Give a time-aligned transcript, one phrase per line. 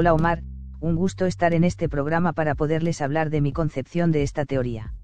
[0.00, 0.44] Hola Omar,
[0.78, 4.94] un gusto estar en este programa para poderles hablar de mi concepción de esta teoría.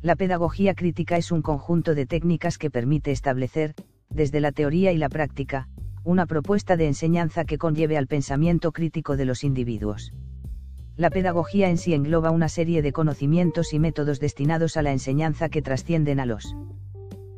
[0.00, 3.74] La pedagogía crítica es un conjunto de técnicas que permite establecer,
[4.08, 5.68] desde la teoría y la práctica,
[6.04, 10.14] una propuesta de enseñanza que conlleve al pensamiento crítico de los individuos.
[10.96, 15.50] La pedagogía en sí engloba una serie de conocimientos y métodos destinados a la enseñanza
[15.50, 16.56] que trascienden a los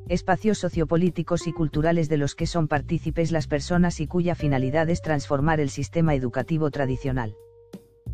[0.09, 5.03] espacios sociopolíticos y culturales de los que son partícipes las personas y cuya finalidad es
[5.03, 7.35] transformar el sistema educativo tradicional.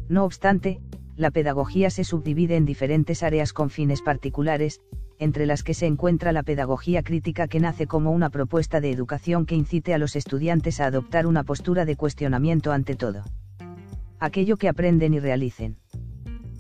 [0.09, 0.81] No obstante,
[1.17, 4.81] la pedagogía se subdivide en diferentes áreas con fines particulares,
[5.19, 9.47] entre las que se encuentra la pedagogía crítica que nace como una propuesta de educación
[9.47, 13.23] que incite a los estudiantes a adoptar una postura de cuestionamiento ante todo.
[14.19, 15.77] Aquello que aprenden y realicen.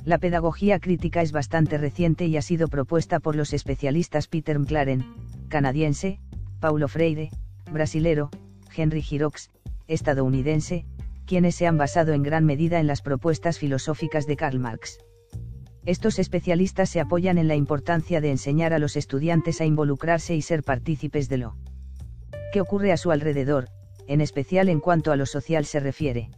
[0.04, 5.04] La pedagogía crítica es bastante reciente y ha sido propuesta por los especialistas Peter McLaren,
[5.48, 6.18] canadiense,
[6.58, 7.30] Paulo Freire,
[7.70, 8.28] brasilero,
[8.76, 9.50] Henry Girox,
[9.86, 10.84] estadounidense,
[11.24, 14.98] quienes se han basado en gran medida en las propuestas filosóficas de Karl Marx.
[15.84, 20.42] Estos especialistas se apoyan en la importancia de enseñar a los estudiantes a involucrarse y
[20.42, 21.56] ser partícipes de lo
[22.52, 23.68] que ocurre a su alrededor,
[24.08, 26.28] en especial en cuanto a lo social se refiere.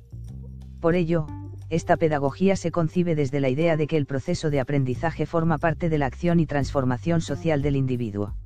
[0.81, 1.27] Por ello,
[1.75, 5.89] esta pedagogía se concibe desde la idea de que el proceso de aprendizaje forma parte
[5.89, 8.37] de la acción y transformación social del individuo.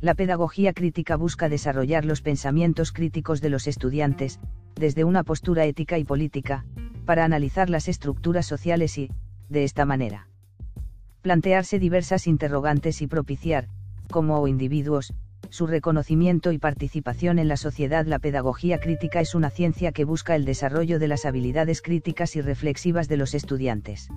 [0.00, 4.40] La pedagogía crítica busca desarrollar los pensamientos críticos de los estudiantes,
[4.74, 6.64] desde una postura ética y política,
[7.04, 9.10] para analizar las estructuras sociales y,
[9.50, 10.28] de esta manera,
[11.20, 13.68] plantearse diversas interrogantes y propiciar,
[14.10, 15.12] como individuos,
[15.50, 18.06] su reconocimiento y participación en la sociedad.
[18.06, 22.40] La pedagogía crítica es una ciencia que busca el desarrollo de las habilidades críticas y
[22.40, 24.08] reflexivas de los estudiantes.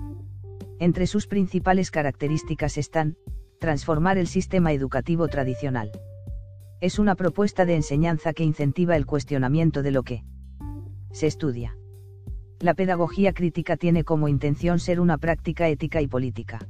[0.78, 3.16] Entre sus principales características están,
[3.58, 5.90] transformar el sistema educativo tradicional.
[6.80, 10.24] Es una propuesta de enseñanza que incentiva el cuestionamiento de lo que
[11.12, 11.76] se estudia.
[12.60, 16.60] La pedagogía crítica tiene como intención ser una práctica ética y política.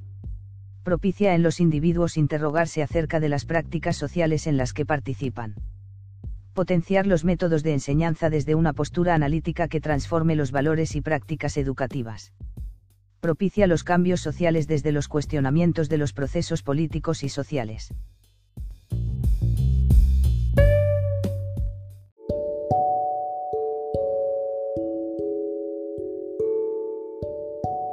[0.82, 5.54] Propicia en los individuos interrogarse acerca de las prácticas sociales en las que participan.
[6.54, 11.56] Potenciar los métodos de enseñanza desde una postura analítica que transforme los valores y prácticas
[11.56, 12.32] educativas
[13.20, 17.92] propicia los cambios sociales desde los cuestionamientos de los procesos políticos y sociales.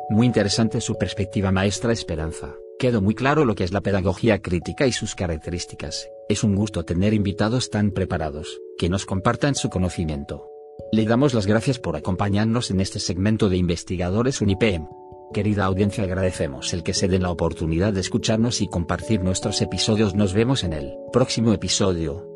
[0.10, 2.56] Muy interesante su perspectiva maestra Esperanza.
[2.80, 6.08] Quedó muy claro lo que es la pedagogía crítica y sus características.
[6.30, 10.48] Es un gusto tener invitados tan preparados, que nos compartan su conocimiento.
[10.92, 14.86] Le damos las gracias por acompañarnos en este segmento de investigadores UNIPEM.
[15.34, 20.14] Querida audiencia agradecemos el que se den la oportunidad de escucharnos y compartir nuestros episodios.
[20.14, 22.28] Nos vemos en el próximo episodio.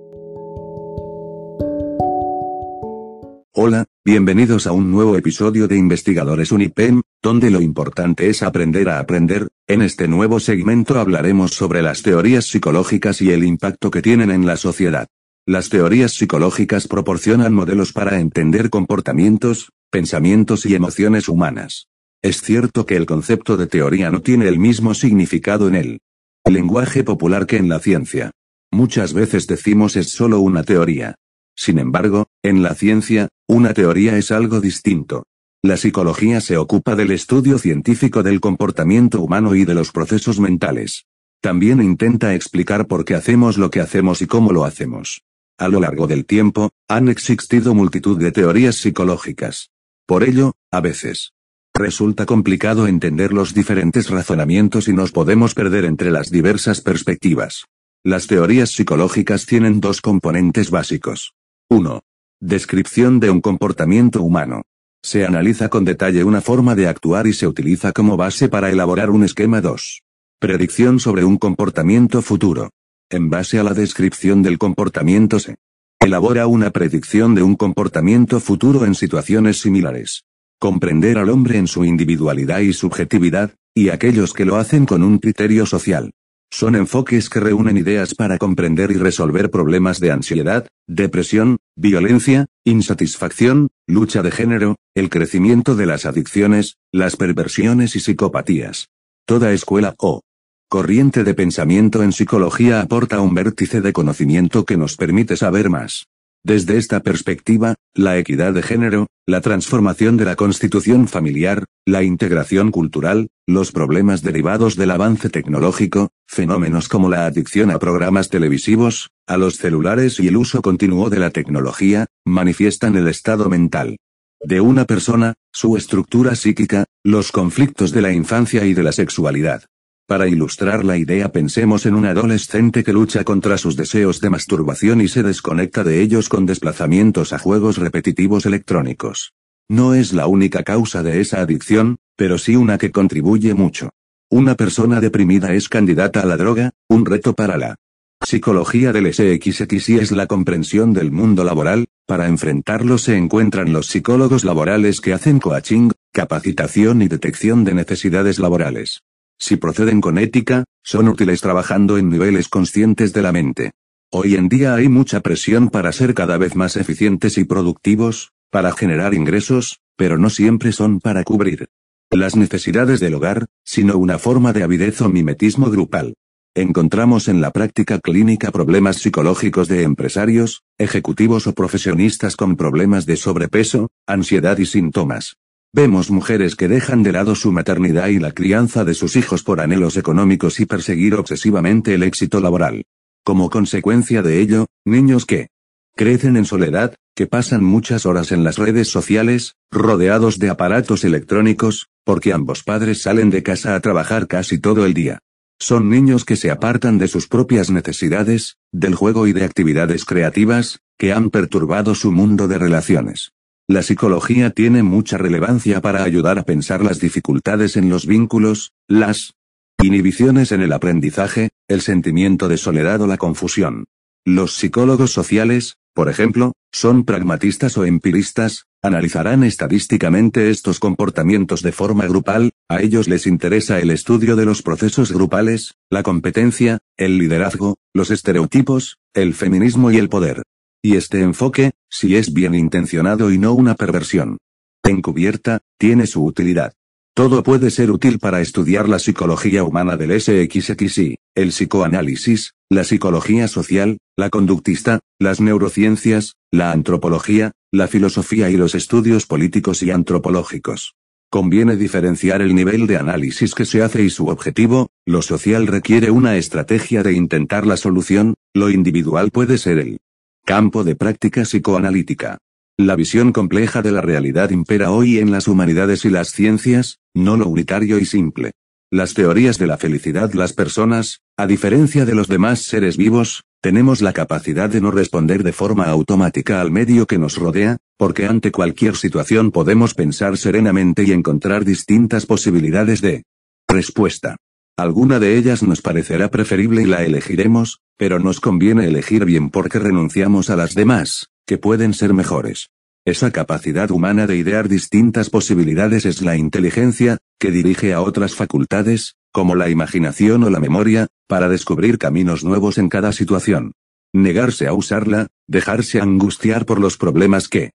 [3.54, 9.00] Hola, bienvenidos a un nuevo episodio de Investigadores Unipem, donde lo importante es aprender a
[9.00, 9.50] aprender.
[9.68, 14.46] En este nuevo segmento hablaremos sobre las teorías psicológicas y el impacto que tienen en
[14.46, 15.08] la sociedad.
[15.46, 21.88] Las teorías psicológicas proporcionan modelos para entender comportamientos, pensamientos y emociones humanas.
[22.24, 26.00] Es cierto que el concepto de teoría no tiene el mismo significado en el
[26.46, 28.32] lenguaje popular que en la ciencia.
[28.72, 31.16] Muchas veces decimos es solo una teoría.
[31.56, 35.24] Sin embargo, en la ciencia, una teoría es algo distinto.
[35.64, 41.06] La psicología se ocupa del estudio científico del comportamiento humano y de los procesos mentales.
[41.40, 45.22] También intenta explicar por qué hacemos lo que hacemos y cómo lo hacemos.
[45.58, 49.70] A lo largo del tiempo, han existido multitud de teorías psicológicas.
[50.08, 51.34] Por ello, a veces,
[51.74, 57.66] Resulta complicado entender los diferentes razonamientos y nos podemos perder entre las diversas perspectivas.
[58.04, 61.34] Las teorías psicológicas tienen dos componentes básicos.
[61.70, 62.02] 1.
[62.42, 64.64] Descripción de un comportamiento humano.
[65.04, 69.10] Se analiza con detalle una forma de actuar y se utiliza como base para elaborar
[69.10, 70.02] un esquema 2.
[70.40, 72.70] Predicción sobre un comportamiento futuro.
[73.10, 75.56] En base a la descripción del comportamiento se
[76.00, 80.24] elabora una predicción de un comportamiento futuro en situaciones similares
[80.62, 85.18] comprender al hombre en su individualidad y subjetividad, y aquellos que lo hacen con un
[85.18, 86.12] criterio social.
[86.52, 93.70] Son enfoques que reúnen ideas para comprender y resolver problemas de ansiedad, depresión, violencia, insatisfacción,
[93.88, 98.90] lucha de género, el crecimiento de las adicciones, las perversiones y psicopatías.
[99.26, 100.22] Toda escuela o
[100.70, 106.06] corriente de pensamiento en psicología aporta un vértice de conocimiento que nos permite saber más.
[106.44, 112.72] Desde esta perspectiva, la equidad de género, la transformación de la constitución familiar, la integración
[112.72, 119.38] cultural, los problemas derivados del avance tecnológico, fenómenos como la adicción a programas televisivos, a
[119.38, 123.98] los celulares y el uso continuo de la tecnología, manifiestan el estado mental
[124.44, 129.66] de una persona, su estructura psíquica, los conflictos de la infancia y de la sexualidad.
[130.12, 135.00] Para ilustrar la idea pensemos en un adolescente que lucha contra sus deseos de masturbación
[135.00, 139.32] y se desconecta de ellos con desplazamientos a juegos repetitivos electrónicos.
[139.70, 143.92] No es la única causa de esa adicción, pero sí una que contribuye mucho.
[144.30, 147.78] Una persona deprimida es candidata a la droga, un reto para la
[148.22, 154.44] psicología del SXXI es la comprensión del mundo laboral, para enfrentarlo se encuentran los psicólogos
[154.44, 159.04] laborales que hacen coaching, capacitación y detección de necesidades laborales.
[159.42, 163.72] Si proceden con ética, son útiles trabajando en niveles conscientes de la mente.
[164.12, 168.72] Hoy en día hay mucha presión para ser cada vez más eficientes y productivos, para
[168.72, 171.70] generar ingresos, pero no siempre son para cubrir
[172.12, 176.14] las necesidades del hogar, sino una forma de avidez o mimetismo grupal.
[176.54, 183.16] Encontramos en la práctica clínica problemas psicológicos de empresarios, ejecutivos o profesionistas con problemas de
[183.16, 185.38] sobrepeso, ansiedad y síntomas.
[185.74, 189.62] Vemos mujeres que dejan de lado su maternidad y la crianza de sus hijos por
[189.62, 192.84] anhelos económicos y perseguir obsesivamente el éxito laboral.
[193.24, 195.48] Como consecuencia de ello, niños que
[195.96, 201.88] crecen en soledad, que pasan muchas horas en las redes sociales, rodeados de aparatos electrónicos,
[202.04, 205.20] porque ambos padres salen de casa a trabajar casi todo el día.
[205.58, 210.80] Son niños que se apartan de sus propias necesidades, del juego y de actividades creativas,
[210.98, 213.32] que han perturbado su mundo de relaciones.
[213.72, 219.36] La psicología tiene mucha relevancia para ayudar a pensar las dificultades en los vínculos, las
[219.82, 223.86] inhibiciones en el aprendizaje, el sentimiento de soledad o la confusión.
[224.26, 232.06] Los psicólogos sociales, por ejemplo, son pragmatistas o empiristas, analizarán estadísticamente estos comportamientos de forma
[232.08, 237.78] grupal, a ellos les interesa el estudio de los procesos grupales, la competencia, el liderazgo,
[237.94, 240.44] los estereotipos, el feminismo y el poder.
[240.84, 244.38] Y este enfoque, si es bien intencionado y no una perversión
[244.84, 246.74] encubierta, tiene su utilidad.
[247.14, 253.48] Todo puede ser útil para estudiar la psicología humana del SXXI, el psicoanálisis, la psicología
[253.48, 260.96] social, la conductista, las neurociencias, la antropología, la filosofía y los estudios políticos y antropológicos.
[261.30, 266.10] Conviene diferenciar el nivel de análisis que se hace y su objetivo, lo social requiere
[266.10, 270.01] una estrategia de intentar la solución, lo individual puede ser el
[270.46, 272.40] Campo de práctica psicoanalítica.
[272.76, 277.38] La visión compleja de la realidad impera hoy en las humanidades y las ciencias, no
[277.38, 278.52] lo unitario y simple.
[278.90, 284.02] Las teorías de la felicidad Las personas, a diferencia de los demás seres vivos, tenemos
[284.02, 288.52] la capacidad de no responder de forma automática al medio que nos rodea, porque ante
[288.52, 293.24] cualquier situación podemos pensar serenamente y encontrar distintas posibilidades de
[293.70, 294.38] respuesta.
[294.82, 299.78] Alguna de ellas nos parecerá preferible y la elegiremos, pero nos conviene elegir bien porque
[299.78, 302.72] renunciamos a las demás, que pueden ser mejores.
[303.06, 309.18] Esa capacidad humana de idear distintas posibilidades es la inteligencia, que dirige a otras facultades,
[309.32, 313.74] como la imaginación o la memoria, para descubrir caminos nuevos en cada situación.
[314.12, 317.70] Negarse a usarla, dejarse angustiar por los problemas que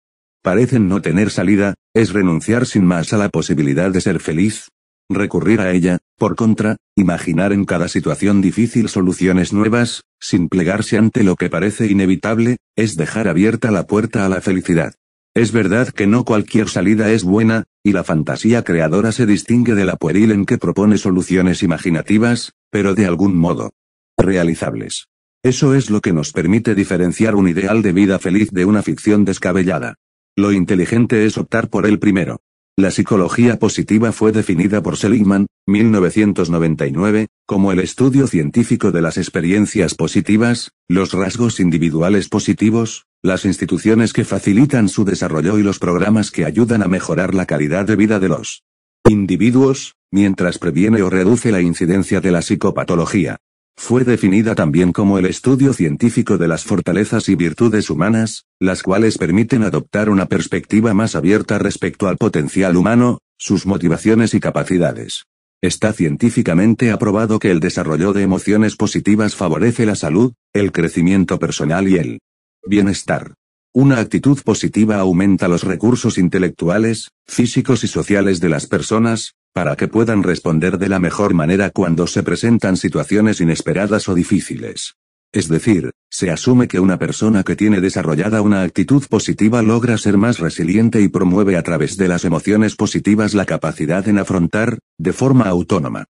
[0.41, 4.69] parecen no tener salida, es renunciar sin más a la posibilidad de ser feliz,
[5.13, 11.23] recurrir a ella, por contra, imaginar en cada situación difícil soluciones nuevas, sin plegarse ante
[11.23, 14.93] lo que parece inevitable, es dejar abierta la puerta a la felicidad.
[15.35, 19.85] Es verdad que no cualquier salida es buena, y la fantasía creadora se distingue de
[19.85, 23.73] la pueril en que propone soluciones imaginativas, pero de algún modo
[24.17, 25.07] realizables.
[25.43, 29.25] Eso es lo que nos permite diferenciar un ideal de vida feliz de una ficción
[29.25, 29.95] descabellada.
[30.37, 32.39] Lo inteligente es optar por el primero.
[32.75, 39.93] La psicología positiva fue definida por Seligman, 1999, como el estudio científico de las experiencias
[39.93, 46.45] positivas, los rasgos individuales positivos, las instituciones que facilitan su desarrollo y los programas que
[46.45, 48.63] ayudan a mejorar la calidad de vida de los
[49.07, 53.37] individuos, mientras previene o reduce la incidencia de la psicopatología.
[53.75, 59.17] Fue definida también como el estudio científico de las fortalezas y virtudes humanas, las cuales
[59.17, 65.25] permiten adoptar una perspectiva más abierta respecto al potencial humano, sus motivaciones y capacidades.
[65.61, 71.87] Está científicamente aprobado que el desarrollo de emociones positivas favorece la salud, el crecimiento personal
[71.87, 72.19] y el
[72.65, 73.33] bienestar.
[73.73, 79.87] Una actitud positiva aumenta los recursos intelectuales, físicos y sociales de las personas, para que
[79.87, 84.95] puedan responder de la mejor manera cuando se presentan situaciones inesperadas o difíciles.
[85.31, 90.17] Es decir, se asume que una persona que tiene desarrollada una actitud positiva logra ser
[90.17, 95.13] más resiliente y promueve a través de las emociones positivas la capacidad en afrontar, de
[95.13, 96.05] forma autónoma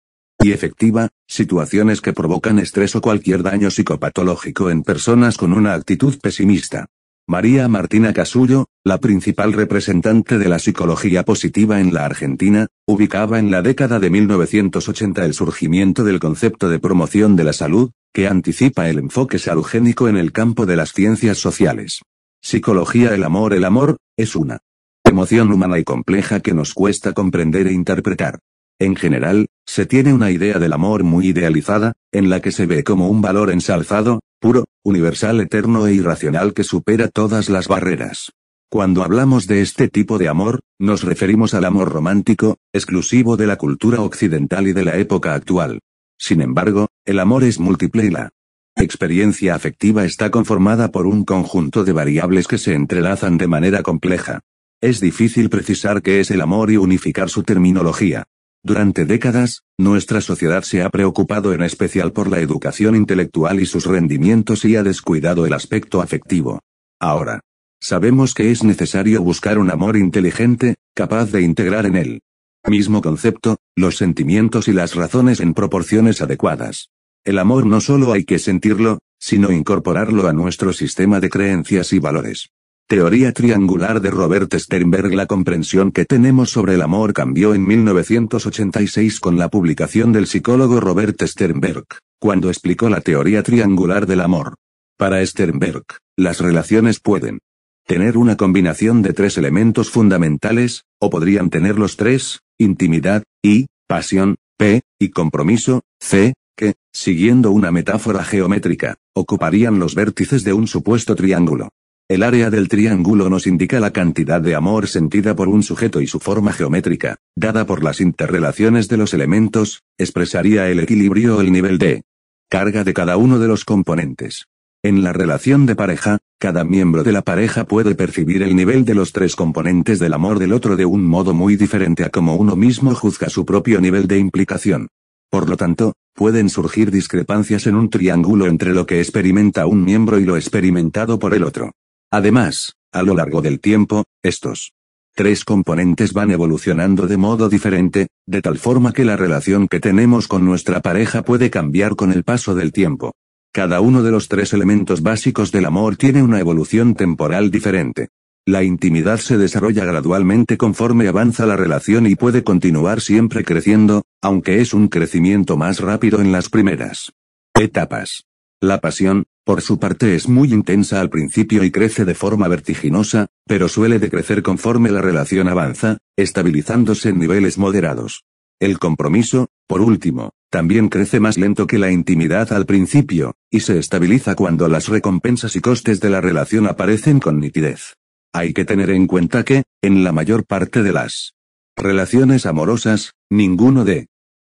[0.43, 6.17] y efectiva, situaciones que provocan estrés o cualquier daño psicopatológico en personas con una actitud
[6.19, 6.87] pesimista.
[7.31, 13.51] María Martina Casullo, la principal representante de la psicología positiva en la Argentina, ubicaba en
[13.51, 18.89] la década de 1980 el surgimiento del concepto de promoción de la salud, que anticipa
[18.89, 22.01] el enfoque salugénico en el campo de las ciencias sociales.
[22.41, 24.59] Psicología El amor El amor, es una
[25.05, 28.39] emoción humana y compleja que nos cuesta comprender e interpretar.
[28.77, 32.83] En general, se tiene una idea del amor muy idealizada, en la que se ve
[32.83, 38.33] como un valor ensalzado, puro, universal, eterno e irracional que supera todas las barreras.
[38.71, 43.57] Cuando hablamos de este tipo de amor, nos referimos al amor romántico, exclusivo de la
[43.57, 45.79] cultura occidental y de la época actual.
[46.17, 48.31] Sin embargo, el amor es múltiple y la
[48.75, 54.39] experiencia afectiva está conformada por un conjunto de variables que se entrelazan de manera compleja.
[54.81, 58.23] Es difícil precisar qué es el amor y unificar su terminología.
[58.63, 63.85] Durante décadas, nuestra sociedad se ha preocupado en especial por la educación intelectual y sus
[63.85, 66.59] rendimientos y ha descuidado el aspecto afectivo.
[66.99, 67.41] Ahora,
[67.79, 72.21] sabemos que es necesario buscar un amor inteligente, capaz de integrar en él
[72.69, 76.89] mismo concepto, los sentimientos y las razones en proporciones adecuadas.
[77.23, 81.99] El amor no solo hay que sentirlo, sino incorporarlo a nuestro sistema de creencias y
[81.99, 82.49] valores.
[82.91, 89.21] Teoría triangular de Robert Sternberg La comprensión que tenemos sobre el amor cambió en 1986
[89.21, 91.85] con la publicación del psicólogo Robert Sternberg,
[92.19, 94.55] cuando explicó la teoría triangular del amor.
[94.97, 95.85] Para Sternberg,
[96.17, 97.39] las relaciones pueden
[97.87, 104.35] tener una combinación de tres elementos fundamentales, o podrían tener los tres, intimidad, I, pasión,
[104.57, 111.15] P, y compromiso, C, que, siguiendo una metáfora geométrica, ocuparían los vértices de un supuesto
[111.15, 111.69] triángulo.
[112.11, 116.07] El área del triángulo nos indica la cantidad de amor sentida por un sujeto y
[116.07, 121.53] su forma geométrica, dada por las interrelaciones de los elementos, expresaría el equilibrio o el
[121.53, 122.03] nivel de
[122.49, 124.47] carga de cada uno de los componentes.
[124.83, 128.93] En la relación de pareja, cada miembro de la pareja puede percibir el nivel de
[128.93, 132.57] los tres componentes del amor del otro de un modo muy diferente a como uno
[132.57, 134.89] mismo juzga su propio nivel de implicación.
[135.29, 140.19] Por lo tanto, pueden surgir discrepancias en un triángulo entre lo que experimenta un miembro
[140.19, 141.71] y lo experimentado por el otro.
[142.11, 144.73] Además, a lo largo del tiempo, estos
[145.15, 150.27] tres componentes van evolucionando de modo diferente, de tal forma que la relación que tenemos
[150.27, 153.13] con nuestra pareja puede cambiar con el paso del tiempo.
[153.53, 158.09] Cada uno de los tres elementos básicos del amor tiene una evolución temporal diferente.
[158.45, 164.61] La intimidad se desarrolla gradualmente conforme avanza la relación y puede continuar siempre creciendo, aunque
[164.61, 167.13] es un crecimiento más rápido en las primeras
[167.53, 168.25] etapas.
[168.63, 173.25] La pasión, por su parte es muy intensa al principio y crece de forma vertiginosa,
[173.47, 178.23] pero suele decrecer conforme la relación avanza, estabilizándose en niveles moderados.
[178.59, 183.79] El compromiso, por último, también crece más lento que la intimidad al principio, y se
[183.79, 187.95] estabiliza cuando las recompensas y costes de la relación aparecen con nitidez.
[188.31, 191.33] Hay que tener en cuenta que, en la mayor parte de las
[191.75, 194.05] relaciones amorosas, ninguno de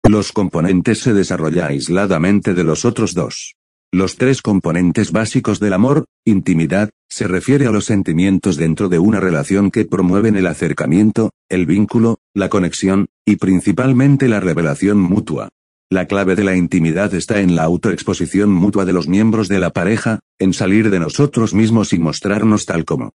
[0.08, 3.56] los componentes se desarrolla aisladamente de los otros dos.
[3.94, 9.20] Los tres componentes básicos del amor, intimidad, se refiere a los sentimientos dentro de una
[9.20, 15.50] relación que promueven el acercamiento, el vínculo, la conexión, y principalmente la revelación mutua.
[15.90, 19.70] La clave de la intimidad está en la autoexposición mutua de los miembros de la
[19.70, 23.12] pareja, en salir de nosotros mismos y mostrarnos tal como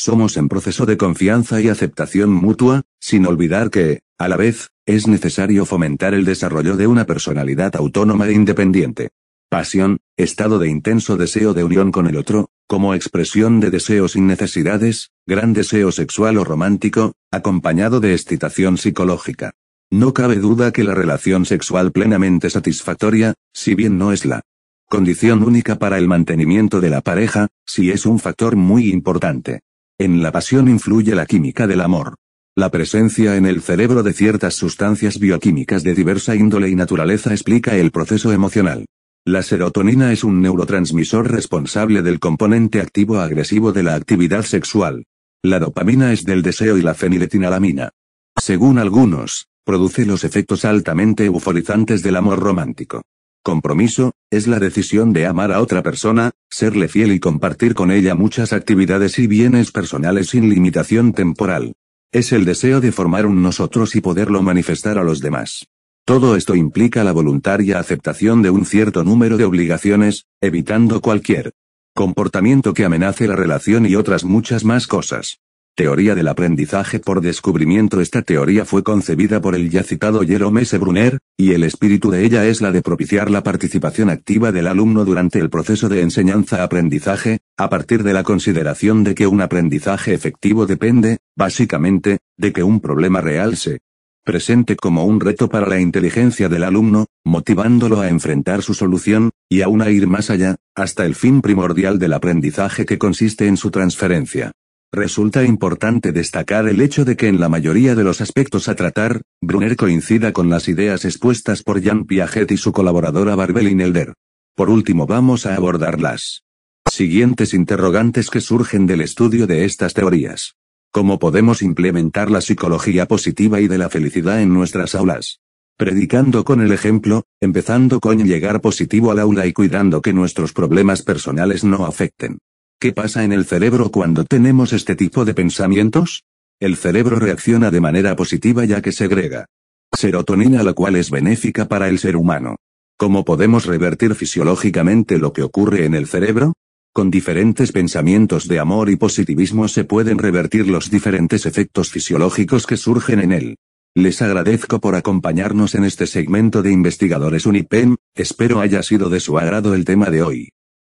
[0.00, 5.06] somos en proceso de confianza y aceptación mutua, sin olvidar que, a la vez, es
[5.08, 9.10] necesario fomentar el desarrollo de una personalidad autónoma e independiente.
[9.50, 14.26] Pasión, estado de intenso deseo de unión con el otro, como expresión de deseo sin
[14.26, 19.52] necesidades, gran deseo sexual o romántico, acompañado de excitación psicológica.
[19.90, 24.42] No cabe duda que la relación sexual plenamente satisfactoria, si bien no es la
[24.88, 29.60] condición única para el mantenimiento de la pareja, sí es un factor muy importante.
[29.98, 32.16] En la pasión influye la química del amor.
[32.54, 37.76] La presencia en el cerebro de ciertas sustancias bioquímicas de diversa índole y naturaleza explica
[37.76, 38.84] el proceso emocional.
[39.24, 45.04] La serotonina es un neurotransmisor responsable del componente activo agresivo de la actividad sexual.
[45.44, 47.90] La dopamina es del deseo y la feniletilamina.
[48.36, 53.02] Según algunos, produce los efectos altamente euforizantes del amor romántico.
[53.44, 58.16] Compromiso, es la decisión de amar a otra persona, serle fiel y compartir con ella
[58.16, 61.74] muchas actividades y bienes personales sin limitación temporal.
[62.10, 65.68] Es el deseo de formar un nosotros y poderlo manifestar a los demás.
[66.12, 71.54] Todo esto implica la voluntaria aceptación de un cierto número de obligaciones, evitando cualquier
[71.94, 75.38] comportamiento que amenace la relación y otras muchas más cosas.
[75.74, 80.76] Teoría del aprendizaje por descubrimiento Esta teoría fue concebida por el ya citado Jerome S.
[80.76, 85.06] Brunner, y el espíritu de ella es la de propiciar la participación activa del alumno
[85.06, 90.66] durante el proceso de enseñanza-aprendizaje, a partir de la consideración de que un aprendizaje efectivo
[90.66, 93.80] depende, básicamente, de que un problema real se
[94.24, 99.62] presente como un reto para la inteligencia del alumno, motivándolo a enfrentar su solución, y
[99.62, 103.70] aún a ir más allá, hasta el fin primordial del aprendizaje que consiste en su
[103.70, 104.52] transferencia.
[104.94, 109.22] Resulta importante destacar el hecho de que en la mayoría de los aspectos a tratar,
[109.40, 114.12] Brunner coincida con las ideas expuestas por Jean Piaget y su colaboradora Barbelin Elder.
[114.54, 116.42] Por último vamos a abordar las
[116.90, 120.56] siguientes interrogantes que surgen del estudio de estas teorías.
[120.94, 125.40] ¿Cómo podemos implementar la psicología positiva y de la felicidad en nuestras aulas?
[125.78, 131.00] Predicando con el ejemplo, empezando con llegar positivo al aula y cuidando que nuestros problemas
[131.00, 132.40] personales no afecten.
[132.78, 136.24] ¿Qué pasa en el cerebro cuando tenemos este tipo de pensamientos?
[136.60, 139.46] El cerebro reacciona de manera positiva ya que segrega
[139.94, 142.56] serotonina la cual es benéfica para el ser humano.
[142.98, 146.52] ¿Cómo podemos revertir fisiológicamente lo que ocurre en el cerebro?
[146.94, 152.76] Con diferentes pensamientos de amor y positivismo se pueden revertir los diferentes efectos fisiológicos que
[152.76, 153.56] surgen en él.
[153.94, 159.38] Les agradezco por acompañarnos en este segmento de investigadores Unipen, espero haya sido de su
[159.38, 160.48] agrado el tema de hoy.